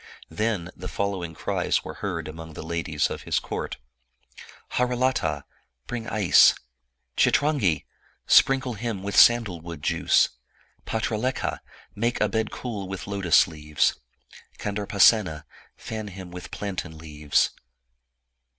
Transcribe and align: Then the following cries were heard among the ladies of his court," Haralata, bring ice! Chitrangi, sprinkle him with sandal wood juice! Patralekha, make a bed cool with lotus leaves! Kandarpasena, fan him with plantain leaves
Then 0.31 0.71
the 0.75 0.87
following 0.87 1.35
cries 1.35 1.83
were 1.83 1.93
heard 2.01 2.27
among 2.27 2.53
the 2.53 2.63
ladies 2.65 3.11
of 3.11 3.21
his 3.21 3.37
court," 3.37 3.77
Haralata, 4.77 5.43
bring 5.85 6.07
ice! 6.09 6.55
Chitrangi, 7.15 7.85
sprinkle 8.25 8.73
him 8.73 9.03
with 9.03 9.15
sandal 9.15 9.61
wood 9.61 9.83
juice! 9.83 10.29
Patralekha, 10.87 11.59
make 11.93 12.19
a 12.19 12.27
bed 12.27 12.49
cool 12.49 12.87
with 12.87 13.05
lotus 13.05 13.47
leaves! 13.47 13.95
Kandarpasena, 14.57 15.43
fan 15.77 16.07
him 16.07 16.31
with 16.31 16.49
plantain 16.49 16.97
leaves 16.97 17.51